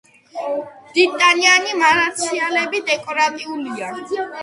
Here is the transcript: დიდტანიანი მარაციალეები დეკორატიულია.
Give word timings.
დიდტანიანი 0.95 1.77
მარაციალეები 1.83 2.85
დეკორატიულია. 2.91 3.97